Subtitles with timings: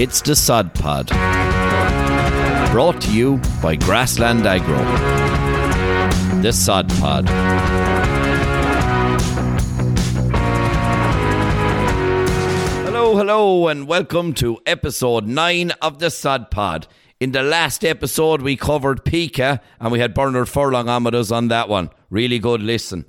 [0.00, 1.08] It's the Sod Pod.
[2.70, 4.78] Brought to you by Grassland Agro.
[6.40, 7.28] The Sod Pod.
[12.84, 16.86] Hello, hello, and welcome to episode 9 of the Sod Pod.
[17.18, 21.32] In the last episode, we covered Pika, and we had Bernard Furlong on with us
[21.32, 21.90] on that one.
[22.10, 23.04] Really good listen.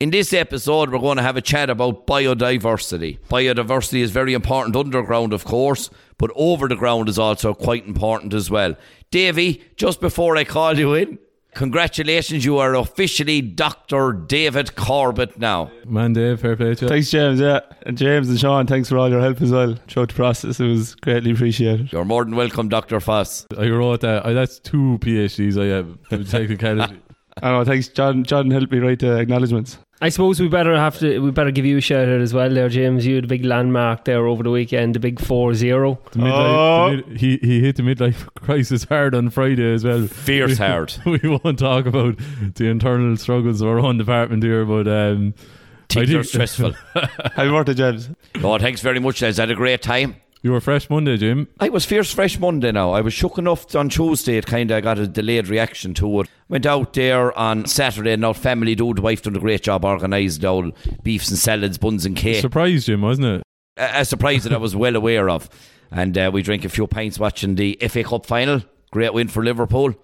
[0.00, 3.18] In this episode, we're going to have a chat about biodiversity.
[3.28, 8.32] Biodiversity is very important underground, of course, but over the ground is also quite important
[8.32, 8.76] as well.
[9.10, 11.18] Davy, just before I call you in,
[11.54, 14.14] congratulations, you are officially Dr.
[14.14, 15.70] David Corbett now.
[15.86, 16.88] Man, Dave, fair play to you.
[16.88, 17.38] Thanks, James.
[17.38, 20.60] Yeah, and James and Sean, thanks for all your help as well throughout the process.
[20.60, 21.92] It was greatly appreciated.
[21.92, 23.00] You're more than welcome, Dr.
[23.00, 23.46] Foss.
[23.58, 24.24] I wrote that.
[24.24, 25.98] I, that's two PhDs I have.
[26.10, 27.02] in Technicality.
[27.42, 27.64] I know.
[27.64, 28.24] Thanks, John.
[28.24, 29.78] John helped me write the acknowledgements.
[30.02, 32.48] I suppose we better have to we better give you a shout out as well
[32.48, 33.06] there, James.
[33.06, 35.98] You had a big landmark there over the weekend, the big four zero.
[36.12, 36.90] The midlife, Oh.
[36.90, 40.06] the mid, he he hit the midlife crisis hard on Friday as well.
[40.06, 40.94] Fierce We- hard.
[41.04, 42.16] We won't talk about
[42.54, 46.72] the internal struggles of our own department here, but um, I Things are think- stressful.
[46.94, 48.08] Happy birthday, James.
[48.42, 49.36] oh, thanks very much, lads.
[49.36, 50.16] Had a great time.
[50.42, 51.48] You were fresh Monday, Jim.
[51.58, 52.92] I was fierce fresh Monday now.
[52.92, 54.36] I was shook enough on Tuesday.
[54.36, 56.28] It kind of got a delayed reaction to it.
[56.48, 58.74] Went out there on Saturday and our family.
[58.74, 62.40] The wife done a great job organised all beefs and salads, buns and cake.
[62.40, 63.42] Surprise, Jim, wasn't it?
[63.76, 65.48] a, a surprise that I was well aware of.
[65.90, 68.62] And uh, we drank a few pints watching the FA Cup final.
[68.92, 69.94] Great win for Liverpool.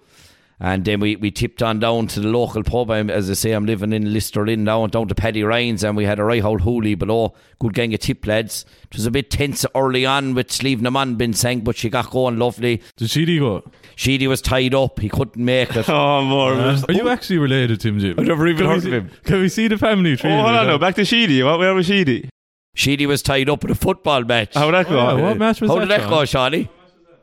[0.59, 2.89] And then we, we tipped on down to the local pub.
[2.89, 5.95] I'm, as I say, I'm living in Listerlin now, and down to Paddy Ryan's, and
[5.95, 7.35] we had a right old hoolie below.
[7.59, 8.65] Good gang of Tipp lads.
[8.89, 12.39] It was a bit tense early on with Slievenamon been sang, but she got going
[12.39, 12.81] lovely.
[12.95, 13.69] Did Sheedy go?
[13.95, 15.87] Sheedy was tied up, he couldn't make it.
[15.89, 16.53] Oh, more.
[16.53, 18.15] Uh, are you actually related to him, Jim?
[18.19, 19.11] I never even Can we heard see- of him.
[19.25, 20.31] Can we see the family tree?
[20.31, 20.71] Oh, hold on now?
[20.71, 20.77] now.
[20.79, 21.43] Back to Sheedy.
[21.43, 22.29] What, where was Sheedy?
[22.73, 24.55] Sheedy was tied up in a football match.
[24.55, 25.17] How did that Oh, go?
[25.17, 25.81] yeah, what match was How that?
[25.81, 26.09] did that Sean?
[26.09, 26.69] go, Shawnee?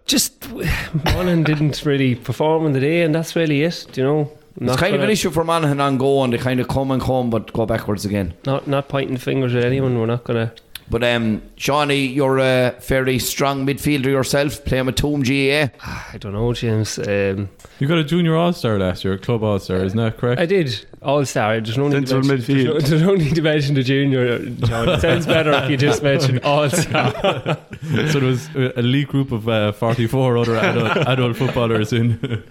[0.06, 0.50] Just
[1.04, 3.96] Monaghan didn't really perform on the day, and that's really it.
[3.96, 4.30] You know,
[4.60, 6.30] It's kind of an issue for Monaghan on going.
[6.30, 8.34] They kind of come and come, but go backwards again.
[8.44, 9.98] Not not pointing fingers at anyone.
[9.98, 10.52] We're not gonna.
[10.90, 15.68] But um, Shawnee, you're a fairly strong midfielder yourself, playing with Toom GAA.
[15.82, 16.98] I don't know, James.
[16.98, 20.18] Um, You got a junior all star last year, a club all star, isn't that
[20.18, 20.40] correct?
[20.40, 21.60] I did all star.
[21.60, 22.88] There's no need to Central mention, there's no, midfield.
[22.88, 24.38] there's no need to mention the junior.
[24.38, 24.88] John.
[24.90, 27.12] It sounds better if you just mention all star.
[27.22, 32.42] so there was a elite group of uh, 44 other adult, adult footballers in.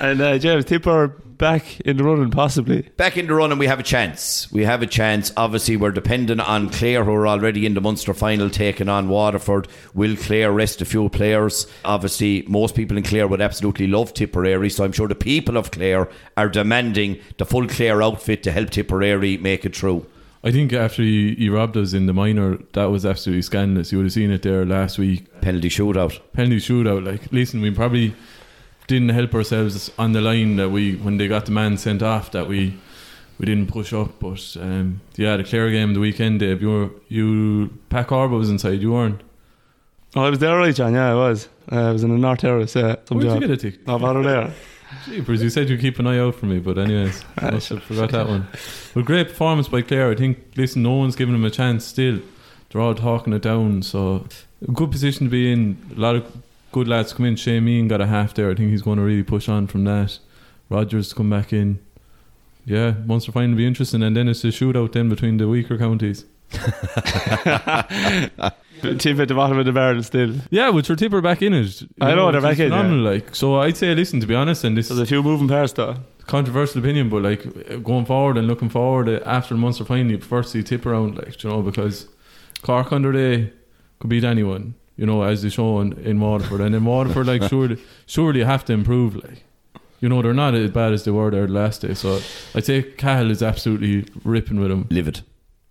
[0.00, 2.82] And uh, James, Tipper back in the running, possibly.
[2.96, 4.50] Back in the run, and we have a chance.
[4.52, 5.32] We have a chance.
[5.36, 9.68] Obviously, we're dependent on Clare, who are already in the Munster final, taking on Waterford.
[9.94, 11.66] Will Clare rest a few players?
[11.84, 15.70] Obviously, most people in Clare would absolutely love Tipperary, so I'm sure the people of
[15.70, 20.06] Clare are demanding the full Clare outfit to help Tipperary make it through.
[20.44, 23.90] I think after he, he robbed us in the minor, that was absolutely scandalous.
[23.90, 25.40] You would have seen it there last week.
[25.40, 26.20] Penalty shootout.
[26.32, 27.04] Penalty shootout.
[27.04, 28.14] Like, listen, we probably
[28.88, 32.32] didn't help ourselves on the line that we, when they got the man sent off,
[32.32, 32.76] that we
[33.38, 34.18] we didn't push up.
[34.18, 38.50] But um, yeah, the Clare game the weekend, Dave, you were, you, Pat Corbett was
[38.50, 39.20] inside, you weren't.
[40.16, 40.94] Oh, I was there, right, John?
[40.94, 41.48] Yeah, I was.
[41.70, 42.74] Uh, I was in the North Terrace.
[42.74, 43.40] Yeah, some Where'd you job.
[43.42, 43.86] get a ticket?
[43.86, 44.52] No bother there.
[45.04, 47.82] Jeepers, you said you'd keep an eye out for me, but anyways, I must have
[47.82, 48.48] forgot that one.
[48.94, 50.10] But great performance by Clare.
[50.10, 52.20] I think, listen, no one's giving him a chance still.
[52.70, 54.26] They're all talking it down, so
[54.66, 55.78] a good position to be in.
[55.94, 56.36] A lot of
[56.72, 57.36] good lads come in.
[57.36, 58.50] Shane Meehan got a half there.
[58.50, 60.18] I think he's going to really push on from that.
[60.68, 61.78] Rogers come back in.
[62.64, 65.78] Yeah, Munster final to be interesting, and then it's a shootout then between the weaker
[65.78, 66.26] counties.
[68.98, 70.34] Tipp at the bottom of the barrel still.
[70.50, 71.82] Yeah, which are Tipper back in it.
[72.00, 74.76] I know, they're back in, phenomenal, Like, so I'd say, listen, to be honest, and
[74.76, 75.96] this There's a few moving parts, though.
[76.26, 80.18] controversial opinion, but like going forward and looking forward uh, after the Munster final, you
[80.18, 82.06] prefer to see Tipp around, like you know, because
[82.62, 83.52] Cork under day
[83.98, 87.42] could beat anyone, you know, as they show in, in Waterford, and in Waterford, like
[87.48, 89.44] surely, surely you have to improve, like.
[90.00, 91.92] You know, they're not as bad as they were there last day.
[91.94, 92.20] So
[92.54, 94.86] I'd say Cahill is absolutely ripping with them.
[94.90, 95.22] Livid.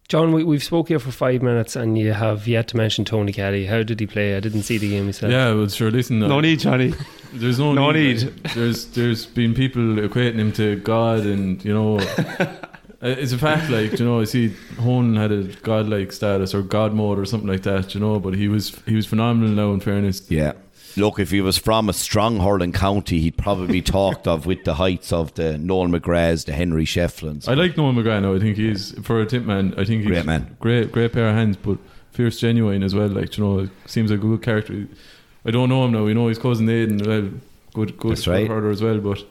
[0.10, 3.32] John, we, we've spoke here for five minutes, and you have yet to mention Tony
[3.34, 3.66] Kelly.
[3.66, 4.36] How did he play?
[4.36, 5.32] I didn't see the game myself.
[5.32, 5.92] Yeah, well, sure.
[5.92, 6.94] Listen, No uh, need, Johnny.
[7.34, 8.18] There's no, No need.
[8.18, 8.24] need.
[8.24, 12.00] like, there's there's been people equating him to God, and you know,
[13.02, 13.70] Uh, it's a fact.
[13.70, 14.50] Like you know, I see
[14.80, 17.94] Hone had a godlike status or God mode or something like that.
[17.94, 19.50] You know, but he was he was phenomenal.
[19.52, 20.54] Now, in fairness, Yeah.
[20.96, 24.64] Look, if he was from a strong hurling county, he'd probably be talked of with
[24.64, 27.48] the heights of the Noel McGraths, the Henry Shefflins.
[27.48, 28.24] I like Noel McGrath.
[28.24, 29.74] Now, I think he's for a Tipp man.
[29.78, 30.58] I think he's Great man.
[30.60, 31.78] great great pair of hands, but
[32.14, 33.10] fierce, genuine as well.
[33.10, 34.88] Like you know, seems like a good character.
[35.46, 36.04] I don't know him now.
[36.04, 36.98] We know his cousin Aidan.
[37.06, 37.30] Well,
[37.76, 38.50] good good That's right.
[38.50, 38.98] as well.
[38.98, 39.24] But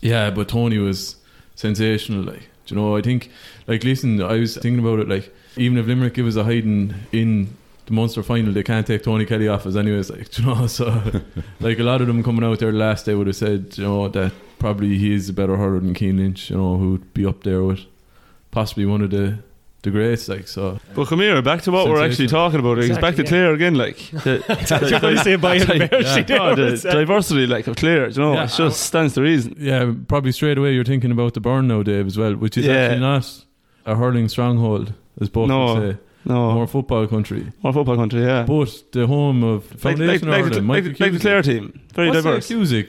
[0.00, 1.14] yeah, but Tony was
[1.54, 2.24] sensational.
[2.24, 3.30] Like Do you know, I think,
[3.66, 6.94] like, listen, I was thinking about it, like, even if Limerick give us a hiding
[7.12, 7.56] in
[7.86, 10.66] the Munster final, they can't take Tony Kelly off us anyways, like, do you know,
[10.66, 10.86] so,
[11.60, 14.08] like, a lot of them coming out there last day would have said, you know,
[14.08, 17.42] that probably he is a better hurler than Cian Lynch, you know, who'd be up
[17.44, 17.80] there with
[18.50, 19.38] possibly one of the
[19.84, 20.80] the greats, like, so.
[20.94, 22.78] But come here, back to what we're actually talking about.
[22.78, 23.28] It's Exactly, back to yeah.
[23.28, 23.96] Clare again, like.
[24.10, 24.42] The,
[24.90, 25.64] You're going to say by Yeah.
[25.64, 29.22] the no, the diversity, like, of Clare, do you know, Yeah, it just stands to
[29.22, 29.54] reason.
[29.58, 32.66] Yeah, probably straight away you're thinking about the Burren now, Dave, as well, which is
[32.66, 32.74] Yeah.
[32.74, 33.44] actually not
[33.86, 35.74] a hurling stronghold, as both No.
[35.74, 35.98] would say.
[36.26, 37.46] No, More more, football country.
[37.62, 38.44] More football country, yeah.
[38.48, 41.80] But the home of Like, like, Foundation like, Ireland, the, like, like the Clare team,
[41.94, 42.48] very What's diverse.
[42.48, 42.86] The Cusack?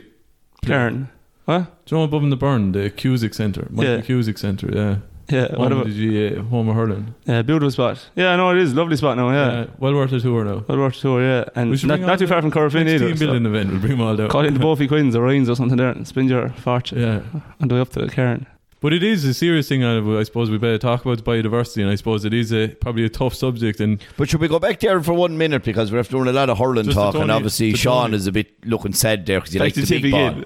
[0.66, 1.10] Cairn.
[1.44, 1.86] What?
[1.86, 3.68] Do you know above in the Burren, the Cusack Centre?
[3.70, 4.02] Michael Yeah.
[4.02, 4.96] Cusack Centre, yeah.
[5.30, 5.88] Yeah, what Home about?
[5.88, 7.16] of the GAA, home of hurling.
[7.26, 8.10] Yeah, beautiful spot.
[8.16, 9.32] Yeah, no, it is lovely spot now.
[9.32, 10.64] Yeah, well worth a tour now.
[10.68, 11.22] well worth a tour.
[11.22, 13.08] Yeah, and should not, not too far from Corofin Next either.
[13.08, 14.30] team so building event, we'll bring them all down.
[14.30, 17.22] Call in the Bofey Quinns or Rhines or something there and spend your fortune Yeah.
[17.62, 18.46] on the way up to the Cairn.
[18.82, 19.84] But it is a serious thing.
[19.84, 23.06] I I suppose we better talk about biodiversity, and I suppose it is a probably
[23.06, 23.80] a tough subject.
[23.80, 26.52] And But should we go back there for one minute because we're doing a lot
[26.52, 28.18] of hurling Just talk, the and obviously Sean Tony.
[28.18, 30.32] is a bit looking sad there because he likes to the big ball.
[30.34, 30.40] Do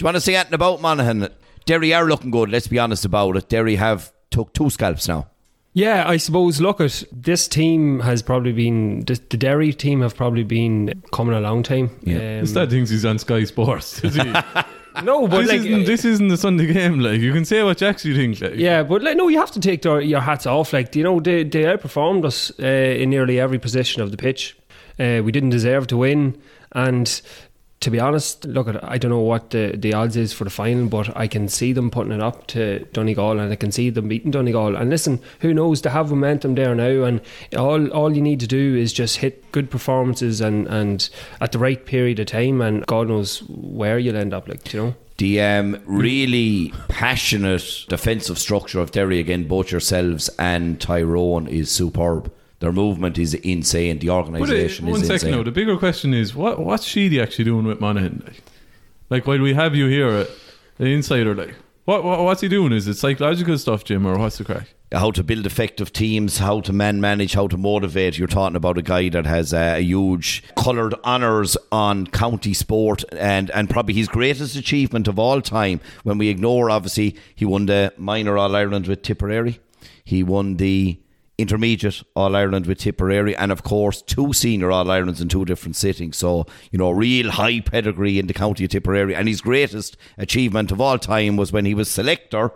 [0.00, 1.28] you want to say anything about Monaghan?
[1.66, 2.50] Derry are looking good.
[2.50, 3.48] Let's be honest about it.
[3.48, 5.28] Derry have took two scalps now.
[5.72, 6.60] Yeah, I suppose.
[6.60, 11.34] Look at this team has probably been the, the Derry team have probably been coming
[11.34, 11.90] a long time.
[12.02, 12.16] Yeah.
[12.16, 14.00] Um, Instead thinks he's on Sky Sports.
[14.02, 14.22] Does he?
[15.02, 17.00] no, but this, like, isn't, this isn't the Sunday game.
[17.00, 18.40] Like you can say what you actually think.
[18.40, 18.54] Like.
[18.54, 20.72] Yeah, but like, no, you have to take their, your hats off.
[20.72, 22.64] Like, you know, they they outperformed us uh,
[23.02, 24.56] in nearly every position of the pitch.
[25.00, 26.40] Uh, we didn't deserve to win,
[26.72, 27.20] and
[27.84, 30.86] to be honest, look, I don't know what the, the odds is for the final,
[30.86, 34.08] but I can see them putting it up to Donegal, and I can see them
[34.08, 34.74] beating Donegal.
[34.74, 35.82] And listen, who knows?
[35.82, 37.20] They have momentum there now, and
[37.54, 41.10] all all you need to do is just hit good performances and and
[41.42, 44.48] at the right period of time, and God knows where you'll end up.
[44.48, 44.94] Like, you know.
[45.18, 52.32] The um, really passionate defensive structure of Derry again, both yourselves and Tyrone, is superb.
[52.60, 53.98] Their movement is insane.
[53.98, 55.30] The uh, organisation is second insane.
[55.32, 55.42] now.
[55.42, 58.22] The bigger question is what what's Sheedy actually doing with Monaghan?
[58.24, 58.42] Like,
[59.10, 60.26] like while we have you here, uh,
[60.78, 61.54] the insider, like
[61.84, 62.72] what, what what's he doing?
[62.72, 64.68] Is it psychological stuff, Jim, or what's the crack?
[64.92, 68.18] how to build effective teams, how to man manage, how to motivate.
[68.18, 73.04] You're talking about a guy that has uh, a huge coloured honours on county sport
[73.12, 75.80] and, and probably his greatest achievement of all time.
[76.02, 79.60] When we ignore, obviously, he won the minor All Ireland with Tipperary,
[80.04, 80.98] he won the
[81.38, 85.76] intermediate All Ireland with Tipperary, and of course, two senior All Irelands in two different
[85.76, 86.16] sittings.
[86.16, 89.14] So, you know, real high pedigree in the county of Tipperary.
[89.14, 92.52] And his greatest achievement of all time was when he was selector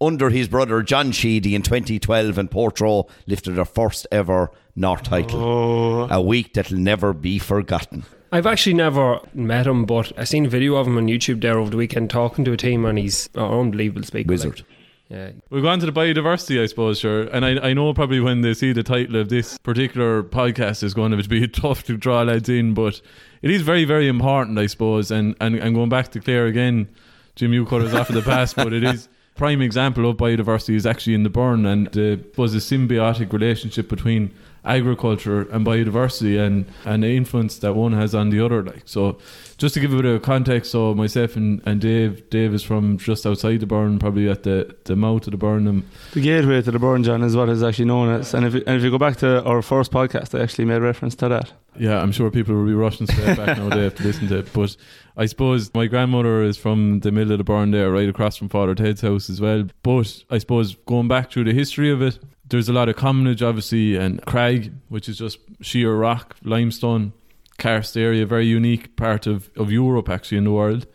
[0.00, 5.42] under his brother John Sheedy in 2012 and Portroe lifted their first ever North title.
[5.42, 8.04] Oh, A week that'll never be forgotten.
[8.30, 11.58] I've actually never met him, but I seen a video of him on YouTube there
[11.58, 14.28] over the weekend talking to a team, and he's an unbelievable speaker.
[14.28, 14.56] Wizard.
[14.58, 14.66] Like,
[15.08, 17.22] yeah, We'll go on to the biodiversity, I suppose, sure.
[17.22, 20.94] And I, I know probably when they see the title of this particular podcast is
[20.94, 23.00] going to be tough to draw lads in, but
[23.42, 25.12] it is very, very important, I suppose.
[25.12, 26.88] And, and, and going back to Clare again,
[27.36, 30.74] Jim, you cut us off at the pass, but it is prime example of biodiversity
[30.74, 34.34] is actually in the Burren and uh, was a symbiotic relationship between
[34.66, 38.62] agriculture and biodiversity and, and the influence that one has on the other.
[38.62, 39.18] Like so,
[39.56, 42.98] just to give a bit of context, so myself and, and Dave, Dave is from
[42.98, 45.66] just outside the Burren, probably at the, the mouth of the Burren.
[45.66, 48.34] And the gateway to the Burren John is what is actually known as.
[48.34, 50.82] And if you, and if you go back to our first podcast, I actually made
[50.82, 51.52] reference to that.
[51.78, 53.68] Yeah, I'm sure people will be rushing straight back now.
[53.68, 54.52] They have to listen to it.
[54.52, 54.76] But
[55.16, 58.48] I suppose my grandmother is from the middle of the Burren there, right across from
[58.48, 59.64] Father Ted's house as well.
[59.82, 63.46] But I suppose going back through the history of it, there's a lot of commonage,
[63.46, 67.12] obviously, and crag, which is just sheer rock, limestone,
[67.58, 70.86] karst area, very unique part of, of Europe, actually, in the world.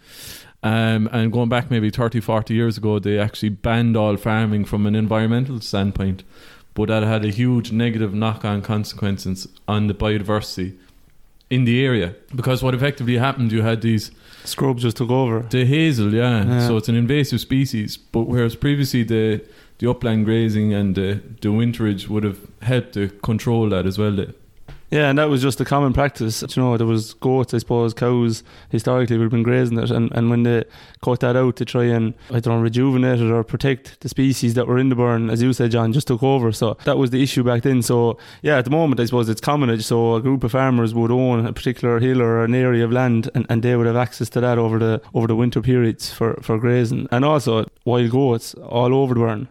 [0.64, 4.86] Um, and going back maybe 30, 40 years ago, they actually banned all farming from
[4.86, 6.24] an environmental standpoint.
[6.74, 10.78] But that had a huge negative knock on consequences on the biodiversity
[11.50, 12.16] in the area.
[12.34, 14.12] Because what effectively happened, you had these
[14.46, 15.42] Scrub just took over.
[15.50, 16.46] the hazel, yeah.
[16.46, 16.68] Yeah.
[16.68, 17.98] So it's an invasive species.
[17.98, 19.44] But whereas previously the
[19.82, 24.26] the upland grazing and the, the winterage would have helped to control that as well.
[24.92, 26.42] Yeah, and that was just a common practice.
[26.42, 30.12] You know, there was goats, I suppose, cows historically would have been grazing it, and,
[30.12, 30.66] and when they
[31.02, 34.54] cut that out to try and I don't know, rejuvenate it or protect the species
[34.54, 36.52] that were in the Burren, as you said, John, just took over.
[36.52, 37.82] So that was the issue back then.
[37.82, 39.84] So yeah, at the moment, I suppose it's commonage.
[39.84, 43.32] So a group of farmers would own a particular hill or an area of land,
[43.34, 46.34] and, and they would have access to that over the over the winter periods for,
[46.44, 49.48] for grazing, and also wild goats all over the Burren.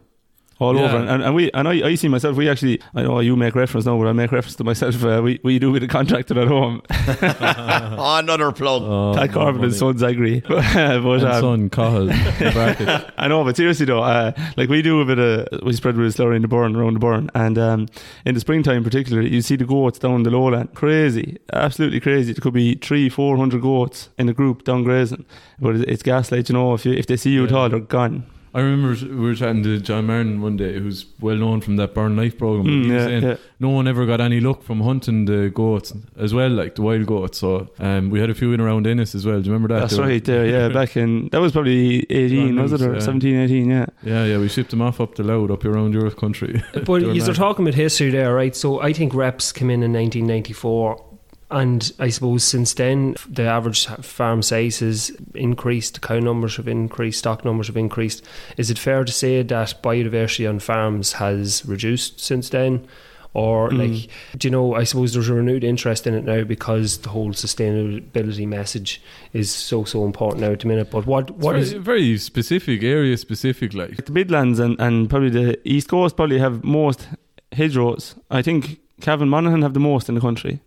[0.61, 0.85] All Yeah.
[0.85, 0.99] over.
[0.99, 2.37] And, and, and we and I, I see myself.
[2.37, 5.02] We actually, I know you make reference now, but I make reference to myself.
[5.02, 6.83] Uh, we we do with a contractor at home.
[6.90, 8.83] Oh, another plug.
[8.83, 9.73] Oh, Pat Corbett and money.
[9.73, 10.40] Sons Agri.
[10.49, 12.11] but And um, son, Cahill.
[13.19, 15.99] I know, but seriously though, uh, like we do a bit of we spread a
[15.99, 17.87] bit slurry in the Burren around the Burren, and um,
[18.26, 22.33] in the springtime particularly, you see the goats down the lowland, crazy, absolutely crazy.
[22.33, 25.25] It could be three, four hundred goats in a group down grazing,
[25.59, 26.49] but it's gaslight.
[26.50, 28.26] You know, if you, if they see you at all, they're gone.
[28.52, 31.95] I remember we were chatting to John Martin one day, who's well known from that
[31.95, 32.66] Burren Life program.
[32.66, 33.37] Mm, he was yeah, saying yeah.
[33.61, 37.07] no one ever got any luck from hunting the goats as well, like the wild
[37.07, 37.38] goats.
[37.38, 39.40] So um, we had a few in around Ennis as well.
[39.40, 39.80] Do you remember that?
[39.83, 40.69] That's They right there, yeah.
[40.69, 43.07] Back in that was probably eighteen, was it, or Lewis, yeah.
[43.07, 43.87] 17, 18, yeah.
[44.02, 46.62] Yeah, yeah, we shipped them off up the loud up around Europe country.
[46.73, 48.57] But They were you're talking about history there, right?
[48.57, 51.10] So I think reps came in in 1994.
[51.50, 57.19] And I suppose since then, the average farm size has increased, cow numbers have increased,
[57.19, 58.25] stock numbers have increased.
[58.57, 62.87] Is it fair to say that biodiversity on farms has reduced since then?
[63.33, 63.78] Or, Mm.
[63.78, 67.11] like, do you know, I suppose there's a renewed interest in it now because the
[67.11, 69.00] whole sustainability message
[69.33, 70.90] is so, so important now at the minute.
[70.90, 71.73] But what, what it's is.
[71.75, 74.04] very, very specific, area specific, like.
[74.04, 77.07] The Midlands and, and probably the East Coast probably have most
[77.52, 78.16] hedgerows.
[78.30, 80.61] I think Cavan Monaghan have the most in the country.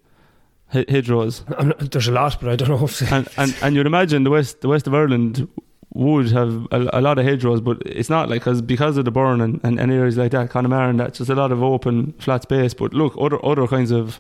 [0.72, 1.44] He- Hedgerows.
[1.50, 3.02] Not- there's a lot, but I don't know if.
[3.12, 5.48] and, and and you'd imagine the west the west of Ireland
[5.96, 9.12] would have a, a lot of hedgerows, but it's not like cause, because of the
[9.12, 12.14] Burren and, and, and areas like that, Connemara and that's just a lot of open
[12.14, 12.74] flat space.
[12.74, 14.20] But look, other other kinds of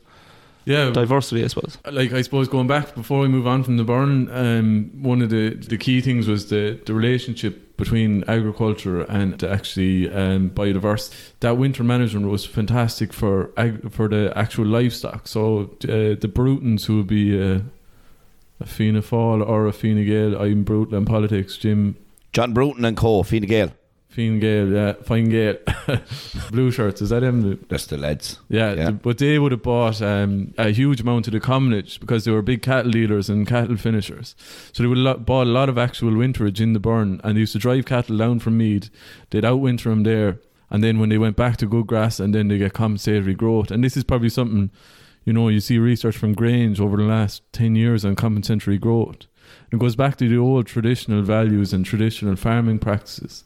[0.65, 1.77] Yeah, diversity, I suppose.
[1.91, 5.29] like I suppose going back before we move on from the Burren, um, one of
[5.29, 11.13] the the key things was the the relationship between agriculture and actually um, biodiversity.
[11.41, 15.27] That winter management was fantastic for ag- for the actual livestock.
[15.27, 17.60] So uh, the Brutons who would be uh,
[18.60, 21.58] a Fianna Fáil or a Fine Gael, I'm brutal in politics.
[21.58, 21.96] Jim
[22.32, 23.24] John Bruton and Co.
[23.24, 23.72] Fine Gael.
[24.15, 25.55] Fine Gael, yeah, Fine Gael,
[26.51, 27.01] blue shirts.
[27.01, 27.60] Is that him?
[27.67, 28.39] That's the lads.
[28.50, 28.89] Yeah, Yeah.
[28.91, 32.32] th- but they would have bought um, a huge amount of the commonage because they
[32.32, 34.36] were big cattle dealers and cattle finishers.
[34.72, 37.39] So they would have bought a lot of actual winterage in the Burren and they
[37.41, 38.89] used to drive cattle down from Meath.
[39.32, 40.39] They'd outwinter them there.
[40.70, 43.72] And then when they went back to good grass and then they get compensatory growth.
[43.72, 44.70] And this is probably something,
[45.25, 49.25] you know, you see research from Grange over the last 10 years on compensatory growth.
[49.72, 53.43] It goes back to the old traditional values and traditional farming practices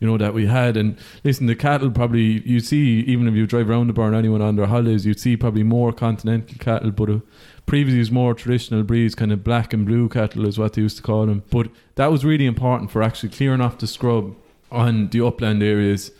[0.00, 0.76] you know that we had.
[0.76, 4.42] And listen the cattle probably you see even if you drive around the Burren anyone
[4.42, 7.18] on their holidays you'd see probably more continental cattle but uh,
[7.66, 10.82] previously it was more traditional breeds kind of black and blue cattle is what they
[10.82, 11.42] used to call them.
[11.50, 14.36] But that was really important for actually clearing off the scrub
[14.70, 16.10] on the upland areas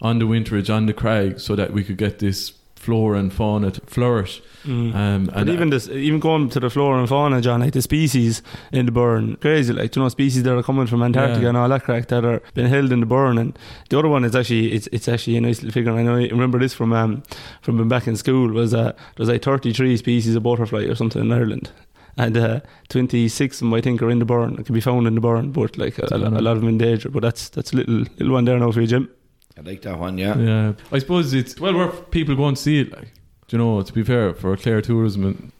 [0.00, 2.52] on the winterage on the crag so that we could get this
[2.84, 6.98] flora and fauna to flourish um, And and even this, even going to the flora
[6.98, 9.72] and fauna, John, like the species in the Burren, crazy.
[9.74, 11.48] Like you know, species that are coming from Antarctica Yeah.
[11.50, 13.36] and all that crack that are being held in the Burren.
[13.38, 13.58] And
[13.90, 15.92] the other one is actually, it's it's actually a nice little figure.
[16.00, 16.16] I know.
[16.16, 17.22] I remember this from um
[17.62, 21.32] from back in school was uh there's like 33 species of butterfly or something in
[21.32, 21.70] Ireland.
[22.16, 24.54] And uh, 26 of them, I think, are in the Burren.
[24.58, 26.68] It can be found in the Burren, but like a, a, a lot of them
[26.68, 27.10] in danger.
[27.10, 29.08] But that's that's a little little one there now for you, Jim.
[29.56, 30.36] I like that one, yeah.
[30.36, 32.92] Yeah, I suppose it's well worth people going to see it.
[32.92, 33.12] Like,
[33.46, 35.52] do you know, to be fair, for Clare tourism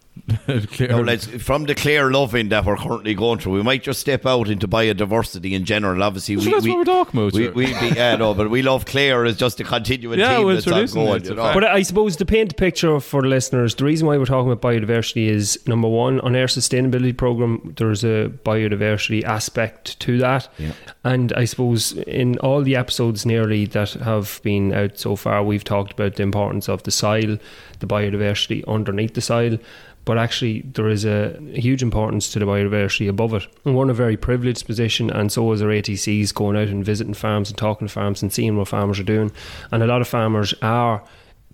[0.49, 4.25] Now, let's, from the Clare loving that we're currently going through, we might just step
[4.25, 6.03] out into biodiversity in general.
[6.03, 7.33] Obviously, So we, that's we, what we're talking about.
[7.33, 7.53] we, sure.
[7.53, 10.55] we be, yeah, no, but we love Clare as just a continuing Yeah, team well,
[10.55, 11.25] that's sure, ongoing.
[11.25, 11.53] You know?
[11.53, 14.51] But I suppose to paint the picture for the listeners, the reason why we're talking
[14.51, 20.49] about biodiversity is number one, on our sustainability program, there's a biodiversity aspect to that.
[20.59, 20.73] Yeah.
[21.03, 25.65] And I suppose in all the episodes nearly that have been out so far, we've
[25.65, 27.37] talked about the importance of the soil,
[27.81, 29.59] the biodiversity underneath the soil.
[30.05, 33.47] But actually, there is a huge importance to the biodiversity above it.
[33.65, 36.85] And we're in a very privileged position, and so is our ATCs going out and
[36.85, 39.33] visiting farms and talking to farms and seeing what farmers are doing.
[39.71, 41.03] And a lot of farmers are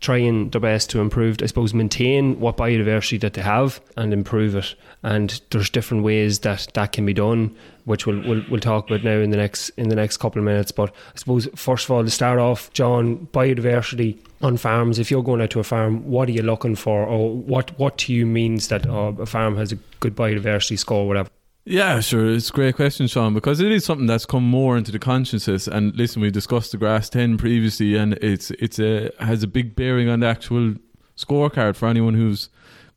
[0.00, 4.56] trying their best to improve, I suppose, maintain what biodiversity that they have and improve
[4.56, 4.74] it.
[5.02, 7.54] And there's different ways that that can be done,
[7.84, 10.44] which we'll, we'll, we'll talk about now in the next in the next couple of
[10.44, 10.72] minutes.
[10.72, 14.98] But I suppose first of all, to start off, John, biodiversity on farms.
[14.98, 17.98] If you're going out to a farm, what are you looking for, or what what
[17.98, 21.30] to you means that uh, a farm has a good biodiversity score, whatever?
[21.64, 22.32] Yeah, sure.
[22.32, 25.68] It's a great question, Sean, because it is something that's come more into the consciousness.
[25.68, 30.08] And listen, we discussed the Grass10 previously, and it's it's a has a big bearing
[30.08, 30.74] on the actual
[31.16, 32.48] scorecard for anyone who's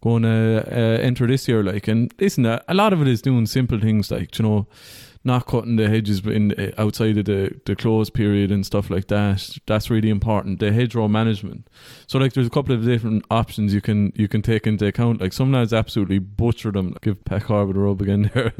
[0.01, 1.61] going to uh, enter this year.
[1.61, 4.67] Like, and listen, a a lot of it is doing simple things like you know,
[5.25, 9.07] not cutting the hedges in uh, outside of the the close period and stuff like
[9.07, 9.57] that.
[9.65, 10.59] That's really important.
[10.59, 11.67] The hedgerow management.
[12.07, 15.21] So like, there's a couple of different options you can you can take into account.
[15.21, 16.95] Like some lads absolutely butcher them.
[17.01, 18.53] Give Pat Corbett a rub again there.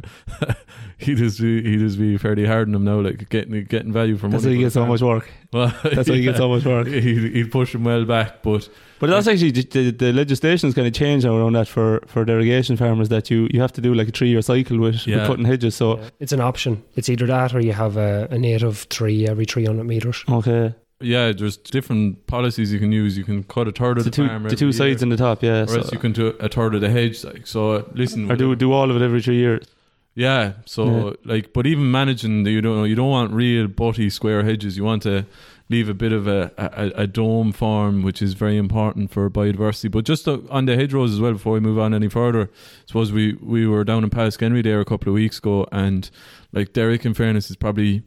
[0.98, 3.00] he just be, he just be fairly hard on them now.
[3.00, 5.30] Like getting getting value from That's money why you for get so much work.
[5.54, 6.88] Well, That's why he gets so much work.
[7.06, 8.68] He'd, he'd push him well back, but
[9.00, 12.02] But that's actually the, the, the legislation is kind of changed now around that for,
[12.08, 15.06] for derogation farmers that you, you have to do like a three year cycle with,
[15.06, 15.76] with cutting hedges.
[15.76, 16.84] So It's an option.
[16.96, 20.24] It's either that or you have a, a native tree every 300 metres.
[20.30, 23.18] okay, yeah, there's different policies you can use.
[23.18, 25.10] You can cut a third of the the, two farm the two year, sides in
[25.10, 25.64] the top, yeah.
[25.64, 27.24] or So, else you can do a third of the hedge.
[27.24, 28.32] Like so, listen.
[28.32, 29.68] or do do all of it every three years.
[30.16, 34.12] Yeah, so like, but even managing, the, you don't know, you don't want real butty
[34.12, 34.78] square hedges.
[34.78, 35.26] You want to
[35.70, 39.90] leave a bit of a, a, a dome form, which is very important for biodiversity.
[39.90, 42.86] But just uh, on the hedgerows as well, before we move on any further, I
[42.86, 46.10] suppose we we were down in Pallaskenry there a couple of weeks ago, and
[46.52, 48.04] like Derek, in fairness, is probably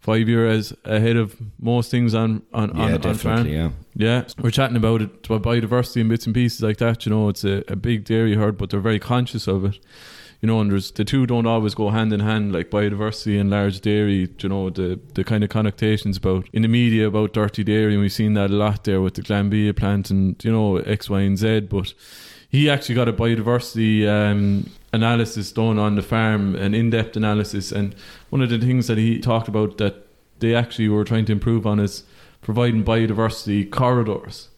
[0.00, 3.46] five years ahead of most things on on Yeah, on, on farm.
[3.46, 3.70] Yeah.
[3.94, 7.06] Yeah, we're chatting about it, about biodiversity and bits and pieces like that.
[7.06, 9.78] You know, it's a, a big dairy herd, but they're very conscious of it.
[10.46, 13.50] You know, and there's the two don't always go hand in hand, like biodiversity and
[13.50, 14.28] large dairy.
[14.38, 18.00] You know, the the kind of connotations about in the media about dirty dairy, and
[18.00, 21.22] we've seen that a lot there with the Glanbia plant and you know X, Y,
[21.22, 21.62] and Z.
[21.62, 21.94] But
[22.48, 27.96] he actually got a biodiversity um, analysis done on the farm, an in-depth analysis, and
[28.30, 30.06] one of the things that he talked about that
[30.38, 32.04] they actually were trying to improve on is
[32.40, 34.48] providing biodiversity corridors.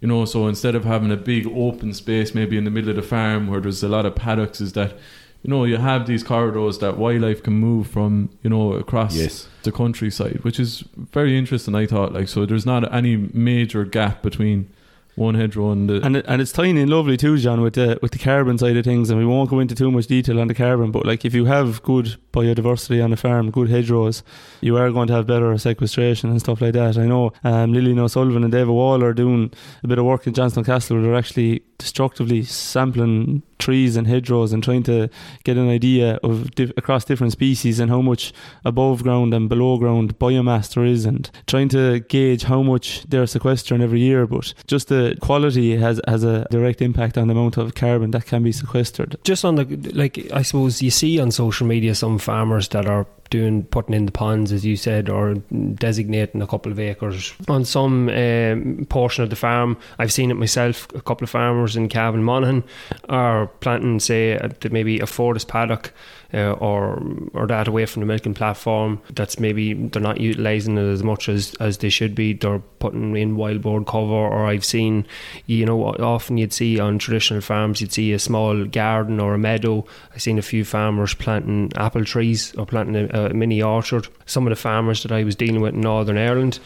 [0.00, 2.96] You know, so instead of having a big open space maybe in the middle of
[2.96, 4.96] the farm where there's a lot of paddocks, is that
[5.44, 9.46] you know you have these corridors that wildlife can move from you know across Yes.
[9.62, 10.82] the countryside, which is
[11.12, 11.74] very interesting.
[11.76, 14.68] I thought like so there's not any major gap between
[15.16, 17.98] one hedgerow and the And it, and it's tiny and lovely too, John, with the
[18.02, 19.10] with the carbon side of things.
[19.10, 21.44] And we won't go into too much detail on the carbon, but like if you
[21.44, 24.22] have good biodiversity on a farm, good hedgerows,
[24.60, 26.98] you are going to have better sequestration and stuff like that.
[26.98, 30.34] I know um, Lillian O'Sullivan and David Wall are doing a bit of work in
[30.34, 35.08] Johnstown Castle where they're actually destructively sampling trees and hedgerows and trying to
[35.44, 38.32] get an idea of across different species and how much
[38.64, 43.26] above ground and below ground biomass there is and trying to gauge how much they're
[43.26, 47.56] sequestering every year but just the quality has has a direct impact on the amount
[47.56, 49.64] of carbon that can be sequestered Just on the,
[49.94, 54.06] like, I suppose you see on social media some farmers that are doing, putting in
[54.06, 55.34] the ponds, as you said, or
[55.74, 59.76] designating a couple of acres on some um, portion of the farm.
[59.98, 60.86] I've seen it myself.
[60.94, 62.64] A couple of farmers in Cavan Monaghan
[63.08, 65.92] are planting, say, at maybe a Fortis paddock
[66.34, 67.00] uh, or
[67.32, 69.00] or that away from the milking platform.
[69.10, 72.32] That's maybe they're not utilising it as much as, as they should be.
[72.32, 75.06] They're putting in wild bird cover, or I've seen,
[75.46, 79.38] you know, often you'd see on traditional farms, you'd see a small garden or a
[79.38, 79.86] meadow.
[80.12, 84.08] I've seen a few farmers planting apple trees or planting a, mini orchard.
[84.26, 86.58] Some of the farmers that I was dealing with in Northern Ireland,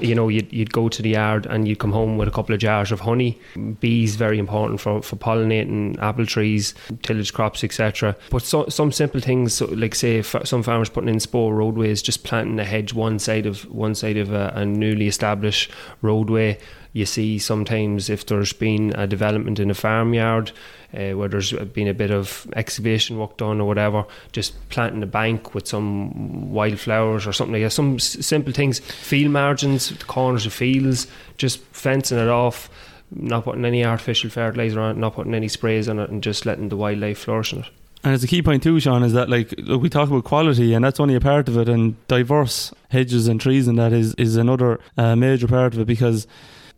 [0.00, 2.54] you know, you'd, you'd go to the yard and you'd come home with a couple
[2.54, 3.38] of jars of honey.
[3.80, 8.16] Bees very important for, for pollinating apple trees, tillage crops, etc.
[8.30, 12.58] But so, some simple things, like say some farmers putting in spur roadways, just planting
[12.58, 15.70] a hedge one side of one side of a, a newly established
[16.02, 16.58] roadway.
[16.94, 20.52] You see sometimes if there's been a development in a farmyard
[20.96, 25.06] uh, where there's been a bit of excavation work done or whatever, just planting a
[25.06, 27.70] bank with some wildflowers or something like that.
[27.70, 32.70] Some s- simple things, field margins, the corners of fields, just fencing it off,
[33.10, 36.46] not putting any artificial fertilizer on it, not putting any sprays on it, and just
[36.46, 37.66] letting the wildlife flourish in it.
[38.04, 40.74] and it's a key point too Sean is that like look, we talk about quality
[40.74, 44.14] and that's only a part of it and diverse hedges and trees and that is
[44.14, 46.26] is another uh, major part of it because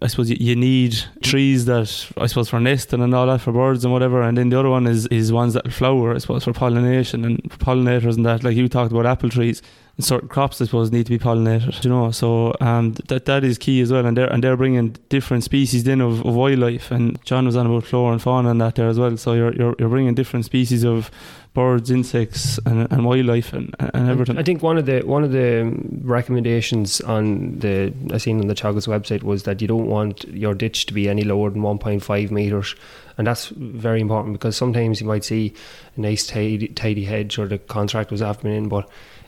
[0.03, 3.53] I suppose you, you need trees that I suppose for nesting and all that for
[3.53, 6.15] birds and whatever, and then the other one is is ones that flower.
[6.15, 8.45] I suppose for pollination and pollinators and that.
[8.45, 9.63] Like you talked about apple trees,
[9.99, 11.83] certain crops I suppose need to be pollinated.
[11.83, 14.05] You know, so um, that that is key as well.
[14.05, 16.91] And they're and they're bringing different species in of, of wildlife.
[16.91, 19.17] And John was on about flora and fauna and that there as well.
[19.17, 21.11] So you're you're, you're bringing different species of
[21.57, 24.37] birds, insects, and, and wildlife and, and everything.
[24.37, 28.55] I think one of the one of the recommendations on the I seen on the
[28.55, 32.31] Teagasc website was that you don't want your ditch to be any lower than 1.5
[32.31, 32.75] meters,
[33.17, 35.55] and that's very important because sometimes you might see
[35.97, 38.87] a nice tidy, tidy hedge or the contract was after in, but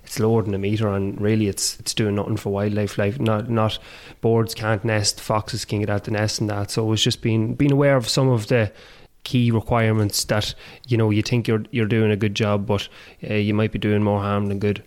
[0.09, 3.21] it's lower than a meter, and really it's it's doing nothing for wildlife life.
[3.21, 3.79] Not not
[4.23, 6.71] birds can't nest, foxes can get out the nest and that.
[6.71, 8.73] So it's just being being aware of some of the
[9.25, 10.55] key requirements that
[10.87, 12.89] you know you think you're you're doing a good job, but
[13.29, 14.83] uh, you might be doing more harm than good.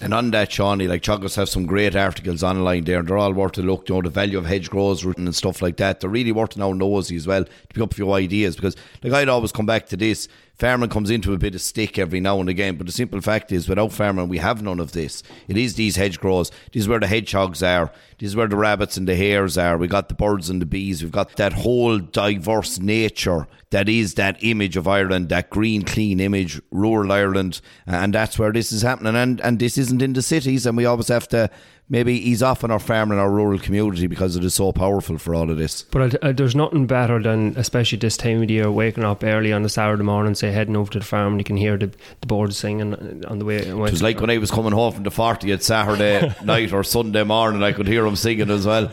[0.00, 3.02] And on that, Shawnee, like Teagasc have some great articles online there.
[3.02, 3.88] They're all worth a look.
[3.88, 6.00] You know, the value of hedge grows and stuff like that.
[6.00, 9.12] They're really worth now nosy as well to pick up a few ideas because, like,
[9.12, 10.28] I'd always come back to this.
[10.56, 13.50] Farming comes into a bit of stick every now and again, but the simple fact
[13.50, 15.22] is, without farming, we have none of this.
[15.48, 16.50] It is these hedge grows.
[16.72, 17.90] This is where the hedgehogs are.
[18.18, 19.76] This is where the rabbits and the hares are.
[19.78, 21.02] We got the birds and the bees.
[21.02, 26.20] We've got that whole diverse nature that is that image of Ireland, that green, clean
[26.20, 29.16] image, rural Ireland, and that's where this is happening.
[29.16, 31.50] And and this isn't in the cities, and we always have to
[31.88, 35.18] maybe ease off on our farm and our rural community because it is so powerful
[35.18, 35.82] for all of this.
[35.82, 39.52] But uh, there's nothing better than, especially this time of the year, waking up early
[39.52, 41.90] on a Saturday morning, say heading over to the farm, and you can hear the,
[42.20, 43.56] the birds singing on the way.
[43.56, 47.24] It was like when I was coming home from the 40th Saturday night or Sunday
[47.24, 48.92] morning, I could hear them singing as well.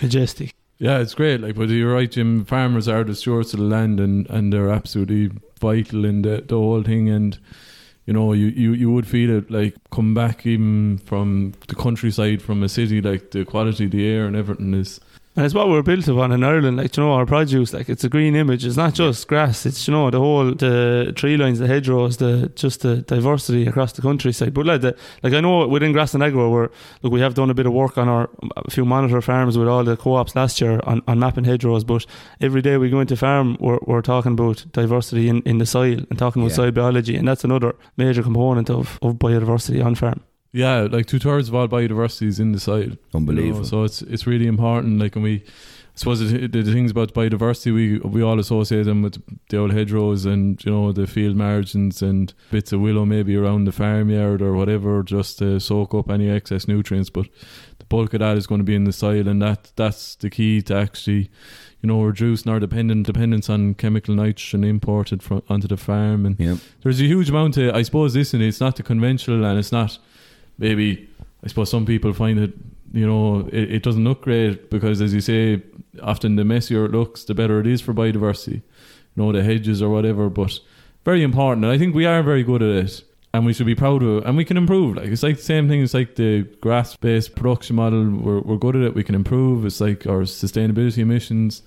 [0.00, 0.54] Majestic.
[0.78, 1.40] Yeah, it's great.
[1.40, 2.44] Like, but you're right, Jim.
[2.44, 6.54] Farmers are the stewards of the land, and, and they're absolutely vital in the, the
[6.54, 7.08] whole thing.
[7.08, 7.38] And
[8.04, 12.40] you know, you, you, you would feel it like come back even from the countryside,
[12.40, 15.00] from a city, like the quality of the air and everything is
[15.36, 16.78] and it's what we're built upon in Ireland.
[16.78, 18.64] Like you know, our produce, like it's a green image.
[18.64, 19.66] It's not just grass.
[19.66, 23.92] It's you know the whole the tree lines, the hedgerows, the just the diversity across
[23.92, 24.54] the countryside.
[24.54, 26.70] But like the, like I know within Grassland Agro, where
[27.02, 29.68] look we have done a bit of work on our a few monitor farms with
[29.68, 31.84] all the co-ops last year on, on mapping hedgerows.
[31.84, 32.06] But
[32.40, 35.98] every day we go into farm, we're, we're talking about diversity in, in the soil
[36.08, 36.56] and talking about yeah.
[36.56, 40.22] soil biology, and that's another major component of, of biodiversity on farm.
[40.56, 42.92] Yeah, like two thirds of all biodiversity is in the soil.
[43.12, 43.56] Unbelievable.
[43.56, 43.62] You know?
[43.64, 44.98] So it's it's really important.
[44.98, 49.02] Like, and we, I suppose the, the things about biodiversity, we we all associate them
[49.02, 53.36] with the old hedgerows and you know the field margins and bits of willow maybe
[53.36, 57.10] around the farmyard or whatever, just to soak up any excess nutrients.
[57.10, 57.26] But
[57.78, 60.30] the bulk of that is going to be in the soil, and that that's the
[60.30, 61.30] key to actually
[61.82, 66.24] you know, reducing our dependent dependence on chemical nitrogen imported from onto the farm.
[66.24, 66.58] And yep.
[66.82, 69.98] there's a huge amount of, I suppose, listen, it's not the conventional and it's not
[70.58, 71.08] maybe
[71.44, 72.52] I suppose some people find it
[72.92, 75.62] you know it, it doesn't look great because as you say
[76.02, 78.62] often the messier it looks the better it is for biodiversity you
[79.16, 80.58] know the hedges or whatever but
[81.04, 83.02] very important and I think we are very good at it
[83.34, 85.42] and we should be proud of it and we can improve like it's like the
[85.42, 89.04] same thing it's like the grass based production model we're, we're good at it we
[89.04, 91.62] can improve it's like our sustainability emissions